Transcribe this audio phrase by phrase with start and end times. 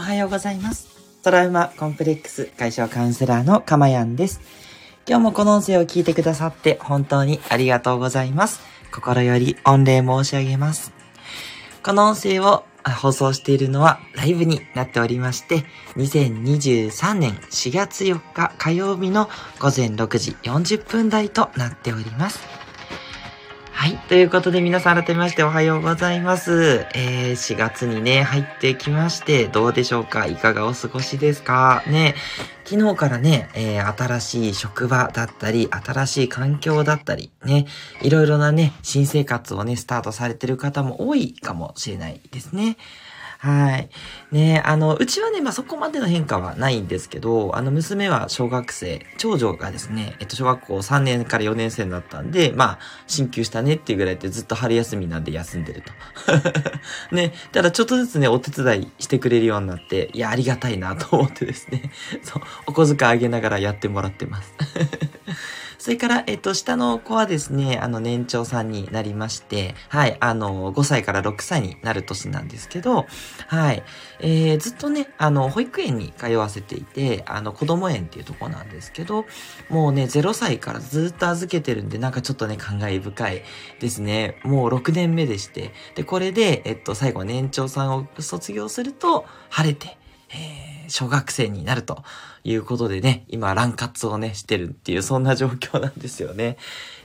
[0.00, 0.88] おはようございます。
[1.22, 4.40] トラウマコンプレックス解消カウンセラーのかまやんです。
[5.06, 8.62] 今日もこの音声を聞いてくださって本当にありがとうございます。
[8.94, 10.94] 心より御礼申し上げます。
[11.82, 15.66] この音声を放送しているのはライブになっておりまして、
[15.96, 19.28] 2023年4月4日火曜日の
[19.58, 22.40] 午前6時40分台となっております。
[23.80, 23.96] はい。
[23.96, 26.86] ということで皆さん改めましておはようございます。
[26.94, 30.26] えー、4月にね、入ってきまして、どうでしょうか？
[30.26, 31.82] いかがお過ごしですか？
[31.86, 32.14] ね。
[32.66, 37.64] 昨日からね、えー、新しい職場だったり、新しい環境だったり、ね、
[38.02, 42.76] いろいろなね、新生活をね、スタートされてる方も多いかもしれないですね。
[43.42, 43.88] はい。
[44.32, 55.90] ねあの、うちはね、まあ、そこまでの変化はないんですけど、あの、娘は小学生、長女がですね、えっと、小学校3年から4年生になったんで、まあ、進級したねっていうぐらいでずっと春休みなんで休んでると。
[57.16, 64.52] ね、ただちょっとずつね、お手伝いしてくれるようになって、いや、ありがたいなと思ってですね、そう、お小遣いあげながらやってもらってます。
[65.80, 73.06] それから、えっと、下の子はですね、あの、年長さんになりまして、はい、あの、5歳から6歳になる年なんですけど、
[73.46, 73.82] はい、
[74.18, 79.24] えー、ずっとね、あの、保育園に通わせていて、あの、子供園っていうとこなんですけど、
[79.70, 83.42] もうね、0歳からずっと預けてるんで、なんかちょっとね、感慨深い
[83.80, 84.38] ですね。
[84.44, 89.96] もう6年目でして、で、これで、えっと、最後年長さんを卒業すると、晴れて、
[90.32, 92.04] えー、小学生になると
[92.44, 96.56] いうことでね、今、乱活をね、してるっていう、そんな状況なんですよね。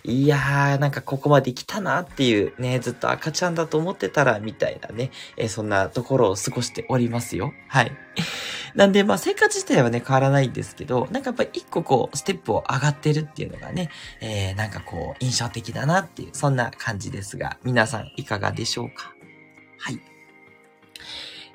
[0.03, 7.51] いやー、なんかここまで来たなっていうね、ずっと赤ちゃんだと思ってたら、みたいなね、えー、そんなところを過ごしておりますよ。
[7.67, 7.91] はい。
[8.75, 13.89] なんで、まあ、生活自体はね、変わらないんですけど、なんかやっぱり一個こう、ステップを上がってるっていうのがね、
[14.21, 19.13] えー、なんかこう、印象的だなっていう、そんな感じですが、皆さんいかがでしょうか？
[19.79, 19.99] はい。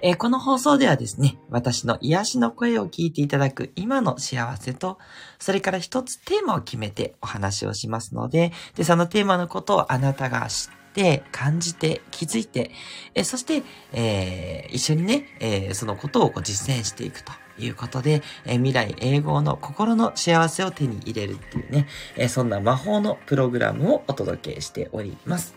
[0.02, 4.98] えー、この放送ではですね、私の癒しの声を聞いていただく今の幸せと、
[5.38, 12.72] それから一つテーマを決めてお話をしますので、で、そのテーマのことをあなたが知って、感じて、気づいて、
[13.14, 13.62] えー、そして、
[13.92, 17.32] えー、一緒にね、えそのことを実践していくと。
[17.58, 25.54] いうことで、え未来永劫の心の幸せを手に入れるっていうね、えそんな魔法のプログラムをお届けしております。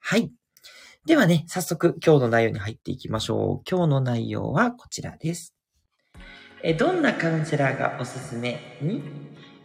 [0.00, 0.30] はい。
[1.06, 3.70] ではね、早速今日の内容に入っていきましょう。
[3.70, 5.54] 今日の内容はこちらです。
[6.62, 8.78] えどんなカウンセラーがおすすめ？
[8.80, 9.02] に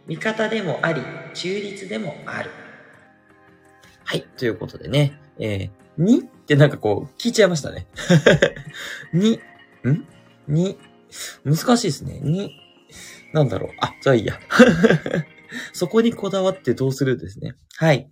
[0.06, 1.00] 味方でもあり、
[1.32, 2.50] 中立でもある。
[4.04, 4.22] はい。
[4.36, 6.18] ということでね、えー、に？
[6.18, 7.86] ってなんかこう、聞いちゃいましたね。
[9.14, 9.40] に、
[9.88, 10.06] ん？
[10.46, 10.78] に、
[11.42, 12.20] 難しいですね。
[12.20, 12.54] に、
[13.32, 13.70] なんだろう？
[13.80, 14.38] あ、じゃあいいや。
[15.72, 17.54] そこにこだわってどうするんですね。
[17.76, 18.08] はい。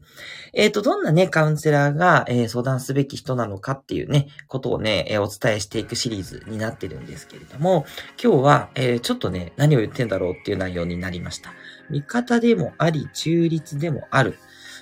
[0.55, 7.85] えっ、ー、と、どんなね、カウンセラーが、えー、相談すべき人なのかっていうね、ことをね、えー、お伝えしていくシリーズになってるんですけれども、
[8.23, 11.53] 今日は、えちょっとね、何を言ってんだろうっていう内容になりました。
[11.91, 14.39] 味方でもあり、中立でもある。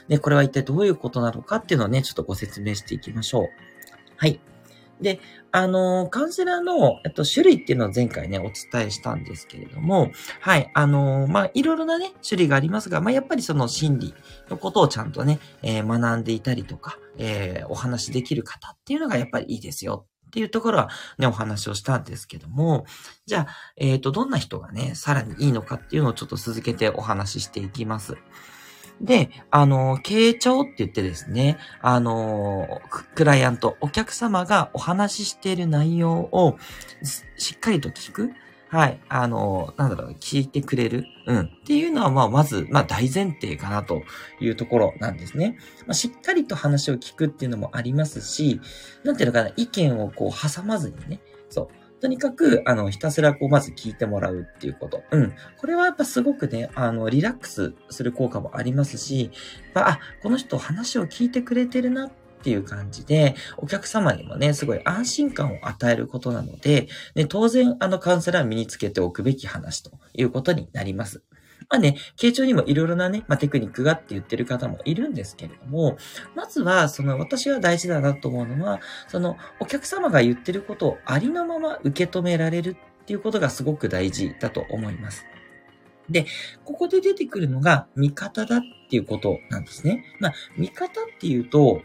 [0.08, 3.48] ね、これは一体どういうことなのかっていうのをね、ちょっとご説明していきましょう。
[4.16, 4.40] はい。
[5.00, 5.20] で、
[5.52, 14.14] あの、カウンセラーの、えっと、種類っていうのを前回ね、お伝えしたんですけれども、はい、あの、まあ、いろいろなね、種類がありますが、まあ、やっぱりその心理
[14.48, 22.84] のことをちゃんとね、えー、学んでいたりとか、えー、お話できる方っていうのがやっぱりいいですよっていうところはね、お話をしたんですけども、
[23.26, 23.46] じゃあ、
[23.76, 28.16] えっ、ー、と、どんな人がね、さらにいいのかっていうのをちょっと続けてお話ししていきます。
[29.00, 32.80] で、あの、傾聴って言ってですね、あの、
[33.14, 36.56] クライアント、お客様がお話ししている内容を
[37.36, 38.32] しっかりと聞く。
[38.68, 39.00] はい。
[39.08, 41.04] あの、なんだろう、聞いてくれる。
[41.26, 41.40] うん。
[41.40, 44.02] っていうのは、まあ、まず、まあ、大前提かなと
[44.40, 45.56] いうところなんですね。
[45.86, 48.60] まあ、しっかりと話を聞くっていうのもありますし、
[49.04, 51.85] なんていうのかな、意見をこう、挟まずにね、そう。
[52.00, 55.02] とにかく、あの、ひたすらこう、まず聞いてもらうっていうこと。
[55.10, 55.34] うん。
[55.56, 59.30] これはやっぱすごくね、あの、リラックスする効果もありますし、
[59.74, 62.10] あ、この人話を聞いてくれてるなっ
[62.42, 71.22] ていう感じで、お客様にもね、すごい安心感を与えることなので、ね、当然、あの、カウンセラー身につけておくべき話ということになります。
[71.68, 75.96] まあね、傾聴にもいろいろなね、まあ、テクニックがって言ってる方もいるんですけれども、
[76.34, 85.26] まずは、その私が大事だなと思うのは、そのお客様が言ってることをありのまま受け止められるっていうことがすごく大事だと思います。
[86.08, 86.26] で、
[86.64, 90.04] ここで出てくるのが味方だっていうことなんですね。
[90.20, 91.82] まあ、味方っていうと、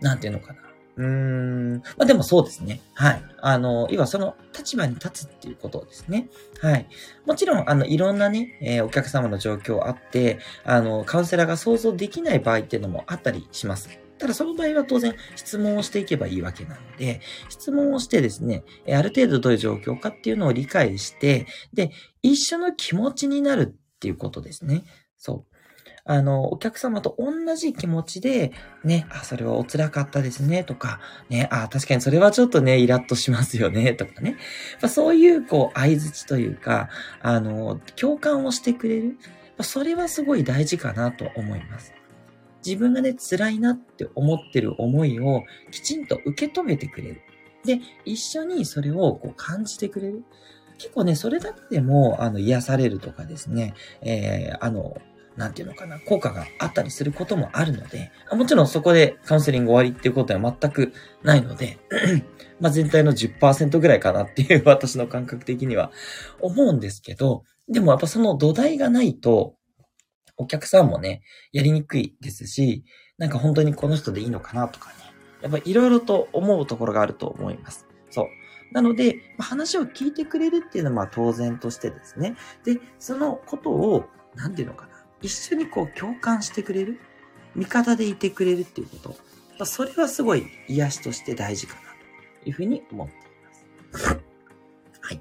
[0.00, 0.69] なんていうのかな。
[1.00, 1.76] うーん。
[1.96, 2.80] まあでもそうですね。
[2.92, 3.24] はい。
[3.40, 6.28] あの、要はその立場に立つっていうことですね。
[6.60, 6.86] はい。
[7.24, 13.98] もちろん、あの、いろんなね、えー、お客様の状況あって、あの、カウンセラーが想像できない場合っていうのもあったりします。
[14.18, 24.84] ただその場合は当然質問をしていけばいいわけなので、質問をしてですね、ある程度どういう状況かっていうのを理解して、で、一緒の気持ちになるっていうことですね。
[25.16, 25.49] そう。
[26.04, 28.52] あの、お客様と同じ気持ちで、
[28.84, 34.36] ね、あ、それはお辛かったですね、とか、ね、あ、確かにそれはちょっとね、イラッとしますよね、とかね。
[34.80, 36.88] まあ、そういう、こう、相づちというか、
[37.20, 39.16] あの、共感をしてくれる。
[39.56, 41.92] まあ、それはすごい大事かなと思います。
[42.64, 47.22] 自分がね、辛いなって思ってる思いをきちんと受け止めてくれる。
[47.64, 50.24] で、一緒にそれをこう感じてくれる。
[50.78, 54.96] 結構ね、それだけでも、あの、癒されるとかですね、えー、あの、
[55.40, 60.92] なんていうのかな、効果があったりすることもあるので、もちろんそこでカウンセリング終わりっていうことは全く
[61.22, 61.78] ないので、
[62.60, 65.92] まあ全体の10%ぐらいかなっていう私の感覚的には
[66.42, 69.54] 思うんですけど、でもやっぱその土台がないと、
[70.36, 71.22] お客さんもね、
[71.52, 72.84] やりにくいですし、
[73.16, 74.96] なんか本当にこの人でいいのかなとかね、
[75.40, 77.86] やっぱいろいろと思うところがあると思います。
[78.10, 78.26] そう。
[78.72, 82.36] なので、話を聞いてくれるっていうのはまあ当然としてですね。
[82.62, 84.04] で、そのことを、
[84.34, 84.99] なんていうのかな。
[85.22, 87.00] 一緒にこう共感してくれる、
[87.54, 89.14] 味方でいてくれるっていうこ
[89.58, 91.80] と、それはすごい癒しとして大事かな
[92.42, 93.18] というふうに思ってい
[93.92, 94.18] ます。
[95.00, 95.20] はい。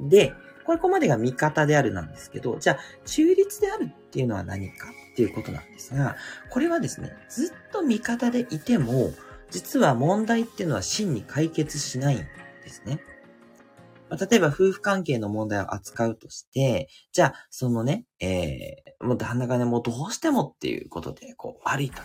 [0.00, 0.32] で、
[0.64, 6.16] これここまでが味方であるなんですけど、じゃあ中立であるっていうのは何かっていうことなんですが、
[6.50, 9.12] これはですね、ずっと味方でいても、
[9.50, 12.26] 実は問題っていうのは真に解決しないんで
[12.68, 12.98] すね。
[14.08, 22.00] まあ、例えば夫婦関係の問題を扱うとして、じゃあ、そのね、えー、もう旦那がね、もうどうしてもっていうことで、こう、悪いと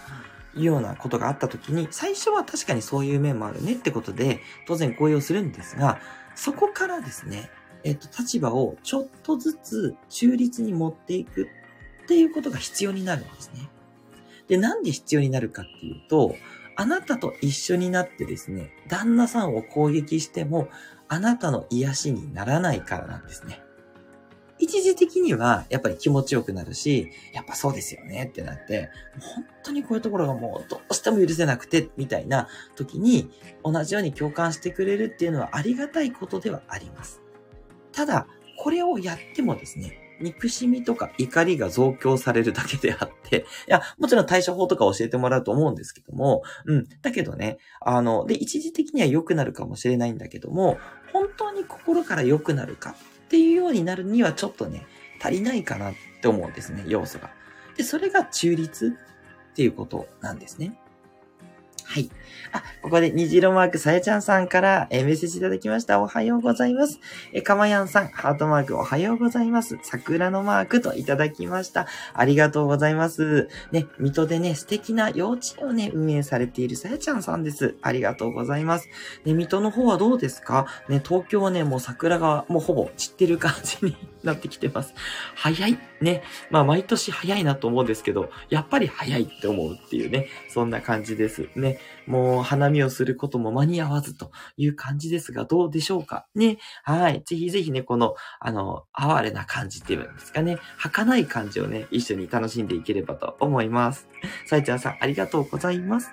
[0.56, 6.00] いうようなことがあったときに、最初は確かにそういう面もあるねってことで、当然合意をするんですが、
[6.36, 7.50] そこからですね、
[7.84, 11.48] えっ、と、立場をちょっとずつ中立に持っていく
[12.04, 13.70] っていうことが必要になるんですね。
[14.48, 16.36] で、なんで必要になるかっていうと、
[16.76, 20.68] あなたと一緒になってですね、旦那さんを攻撃しても、
[21.12, 23.62] あなたの癒しにならないからなんですね。
[24.60, 32.48] 一時的にはやっぱり気持ちよくなるし、やっぱそうですよねってなって、本当にこういうところがもうどうしても許せなくて、みたいな
[32.78, 33.30] 時に
[33.62, 37.22] 同じように共感してくれるっていうのはありがたいことではあります。
[37.92, 46.88] ただ、これをやってもですね、憎しみとか怒りが増強されるだけであって、いや、もちろん対処法とか教えてもらうと思うんですけども、うん。
[47.02, 50.78] だけどね、あの、で、一時的には良くなるかもしれないんだけども、
[51.22, 52.96] 本当に心から良くなるか
[53.26, 54.88] っていうようになるにはちょっとね、
[55.22, 57.30] 足りないかなって思うんですね、要素が。
[57.78, 58.98] で、それが中立
[59.52, 60.74] っていうことなんですね。
[61.92, 62.10] はい。
[62.54, 66.00] あ、ここで虹色マークさやちゃんさんから、えメッセージいただきました。
[66.00, 67.02] おはようございます。
[67.34, 69.78] えかまやんさん、ハートマークおはようございます。
[69.84, 71.88] 桜のマークといただきました。
[72.14, 73.50] ありがとうございます。
[73.74, 77.76] ね、水戸でね、素敵な幼稚園をね、運営されているさやちゃんさんです。
[77.82, 78.88] ありがとうございます。
[79.26, 80.68] ね、水戸の方はどうですか？
[80.88, 84.94] ね、東京はね、もう桜がもうほぼ散ってる感じになってきてます。
[85.36, 85.78] 早い。
[86.00, 86.24] ね。
[86.50, 91.50] まあ、毎年早いなと思うんですけど、やっぱり早いって思うっていうね、そんな感じです。
[91.56, 91.80] ね。
[92.08, 96.28] もう、花見をすることも間に合わずという感じですが、どうでしょうか？
[96.36, 96.58] ね。
[96.84, 97.24] はい。
[97.26, 100.58] ぜひぜひね、この、あの、哀れな感じっていうんですかね。
[100.78, 104.08] 儚い感じをね、一緒に楽しんでいければと思います。
[104.48, 106.12] さいちゃんさん、ありがとうございます。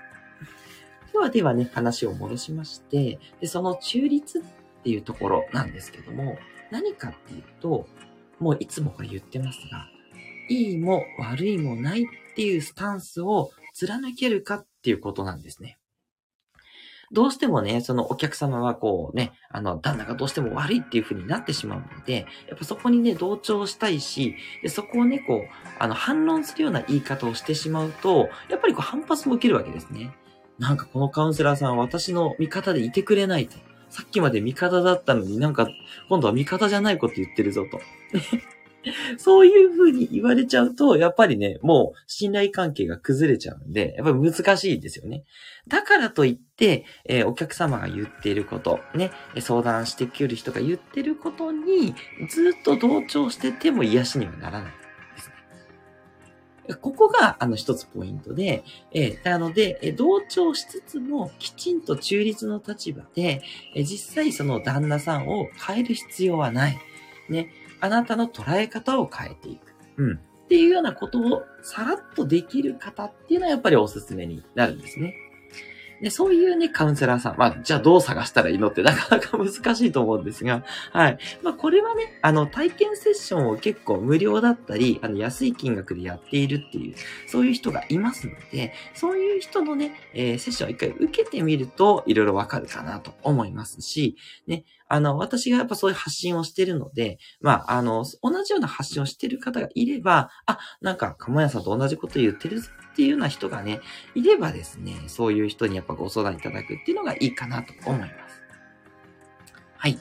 [1.12, 4.42] ではではね、話を戻しまして、で、その中立っ
[4.84, 6.38] ていうところなんですけども、
[6.70, 7.88] 何かっていうと、
[8.38, 9.88] もういつもこれ言ってますが、
[10.48, 12.06] いいも悪いもないっ
[12.36, 15.78] ていうスタンスを貫けるかっていうことなんですね。
[17.12, 30.14] どうしてもね、そのお客様はこうね、あの、旦那がどうしても悪いっていう風になってしまうので、やっぱそこにね、同調したいし、でそこをね、こう、あの、反論するような言い方をしてしまうと、やっぱりこう反発も受けるわけですね。
[30.58, 33.58] なんかこのカウンセラーさんは私の味方でいてくれないと。
[33.90, 35.68] さっきまで味方だったのになんか、
[36.08, 37.80] 今度は味方じゃないこと言ってるぞと。
[39.18, 45.24] そういう風に言われちゃうと、やっぱりね、もう信頼関係が崩れちゃうんで、やっぱり難しいですよね。
[45.66, 51.94] だからといって、えー、お客様が言っていること、ね、相談してくる人が言ってることに、
[52.28, 54.72] ずっと同調してても癒しにはならない。
[56.76, 63.42] ここが、あの、一つポイントで、えー、なので、え同調しつつも、きちんと中立の立場で、
[63.74, 66.78] え実際その旦那さんを変える必要はない。
[67.30, 67.50] ね。
[67.80, 69.74] あなたの捉え方を変えていく。
[69.96, 70.14] うん。
[70.16, 75.14] っていうようなことをさらっとできる方っていうのはやっぱりおすすめになるんですね。
[76.00, 81.18] で、そういうね、カウンセラーさん、まあ、じゃあどう探したらいいのってなかなか難しいと思うんですが、はい。
[81.42, 86.94] まあ、これはね、あの、体験セッションを結構無料だったり、あの、安い金額でやっているっていう、
[87.26, 102.62] そういう人がいますので、そういう人のね、えー、セッションを一回受けてみると、いろいろわかるかなと思いますし、ね、あの、私がやっぱそういう発信をしてるので、まあ、あの、同じような発信をしてる方がいれば、あ、なんか、かもやさんと同じこと言ってる
[102.98, 103.80] っていうような人がね、
[104.16, 108.42] いればですね、そういう人にやっぱご相談いただくっていうのがいいかなと思います。
[109.76, 110.00] はい。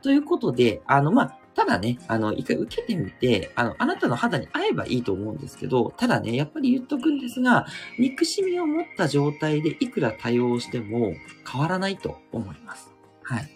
[0.00, 7.66] ということで、あの、まあ、ただね、あの、一回受けてみて、あの、あなたの肌に合えばいいと思うんですけど、ただね、やっぱり言っとくんですが、
[7.98, 11.12] 憎しみを持った状態でいくら対応しても
[11.46, 12.94] 変わらないと思います。
[13.24, 13.50] はい。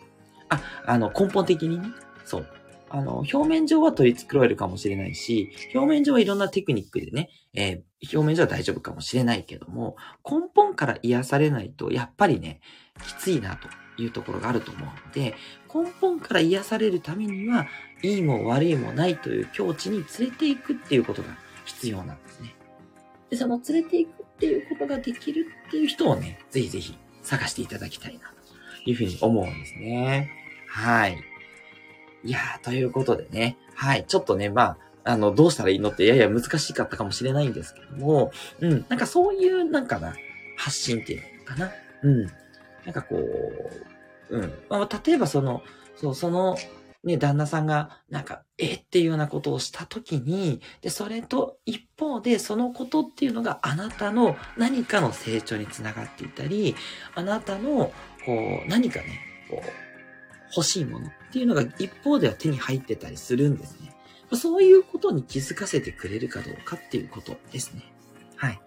[0.51, 1.89] あ、あの、根本的にね、
[2.27, 2.60] そう。
[2.93, 9.97] あの、表面上は取り繕えるかもしれないし、表面上はいろんなテクニックでね、えー、表面上は大丈夫かもしれないけども、
[10.29, 12.61] 根本から癒されないと、やっぱりね、
[13.07, 13.69] きついなと
[14.03, 15.35] いうところがあると思うので、
[15.73, 17.69] 根本から癒されるためには、
[18.03, 21.29] いいも悪いもないという境地に連れていくっていうことが
[21.67, 22.57] 必要なんですね。
[23.31, 28.33] で、その連れていくっていうことができるっていう人をね、ぜひぜひ探していただきたいな
[28.85, 30.33] というふうに思うんですね。
[30.67, 31.30] はい。
[32.25, 33.57] いやー、ということでね。
[33.75, 34.05] はい。
[34.07, 38.85] ちょっとね、まあ、あの、どうしたらいいのってやや難しかったかもしれないんですけども、うん。
[38.89, 40.15] なんかそういう、なんかな、
[40.57, 41.73] 発信っていうのかな。
[42.03, 42.27] うん。
[42.85, 44.53] なんかこう、うん。
[44.69, 45.63] まあ、例えばその、
[45.97, 46.57] そう、その、
[47.03, 56.77] ね、旦那さんが、なんか、えっていうようなことをしたときに、で、それと一方で、そのことっていうのがあなたの何かの成長につながっていたり、
[57.15, 57.91] あなたの、
[58.27, 59.90] こう、何かね、こう、
[60.57, 63.95] 欲しいものっていうのが一方では手に入ってたりするんですね。
[64.37, 67.83] そういうことに気づかせてくれるかどうかっていうことですね。
[68.37, 68.61] はい。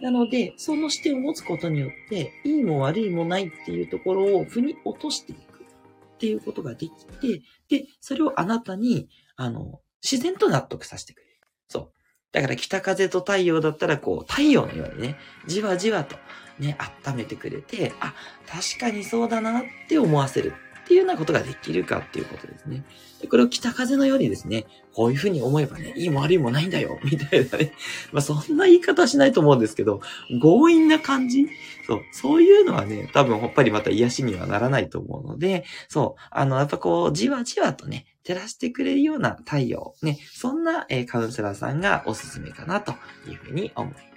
[0.00, 11.30] なので、その視点を持つことによって、いいも悪いもないっていうところを腑に落としていくっていうことができて、で、それをあなたに、あの、自然と納得させてくれる。
[11.68, 11.92] そう。
[12.32, 15.16] だから北風と太陽だったら、こう、太陽のようにね、
[15.46, 16.16] じわじわと
[16.58, 16.76] ね、
[17.06, 18.14] 温めてくれて、あ、
[18.46, 20.52] 確かにそうだなって思わせる
[20.86, 22.84] っていうようなことができるかっていうことですね。
[23.20, 27.72] でこれを北風のようにですね、こういうふうに思えばね、いいも悪いもないんだよ、 みたいなね。
[28.12, 30.00] まあそんな言い方しないと思うんですけど、
[30.40, 31.48] 強引な感じ？
[31.88, 42.92] そう、そういうのはね、多分ほっぱりまた癒しにはならないと思うので、そう、あの、やっぱこう、じわじわとね、照らしてくれるような太陽、ね、そんな、えー、カウンセラーさんがおすすめかなと
[43.28, 44.15] いうふうに思います。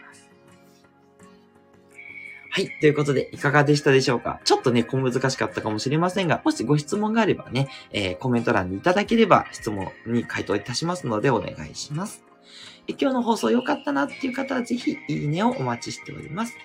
[2.52, 2.70] はい。
[2.80, 4.40] ということで、いかがでしたでしょうか？
[4.44, 12.24] ちょっとね、小難しかったかもしれませんが、もしご質問があればね、えー、コメント欄にいただければ質問に回答いたしますのでお願いします。
[12.88, 16.56] 今日の放送良かったなっていう方はぜひ、いいねをお待ちしております。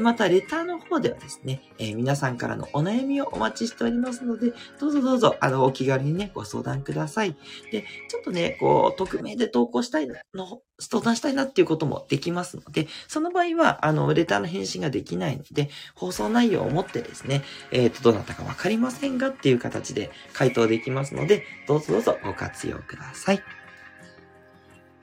[0.00, 7.36] また、レターの方ではですね、えー、皆さんからのお悩みをお待ちしておりますので、どうぞどうぞ、あの、お気軽にね、ご相談ください。
[7.70, 23.61] で、ちょっとね、こう、匿名で投稿したいの、相談したいなっていうこともできますので、その場合は、あの、レターの返信ができないので、放送内容をもってですね、えっ、ー、と、どなたかわかりませんがっていう形で回答できますので、どうぞどうぞご活用ください。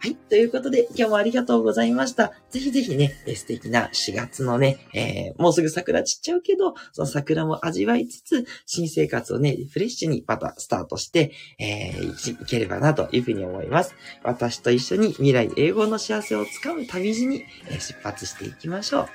[0.02, 0.16] はい。
[0.16, 2.32] ということで、今日もありがとうございました。
[2.52, 13.94] ぜひぜひね、素敵な4月のね、えー、もうすぐ桜散っちゃうけど、その桜も味わいつつ、新生活をね、フレッシュにまたスタートして、えー、いければなというふうに思います。
[14.24, 19.10] 私と一緒に未来英語の幸せをつかむ旅路に、え出発していきましょう。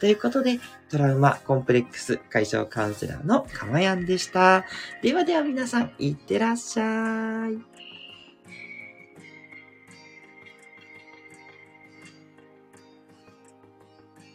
[0.00, 4.66] ということで、トラウマコンプレックス解消カウンセラーのかまやんでした。
[5.00, 7.91] ではでは皆さん、いってらっしゃい。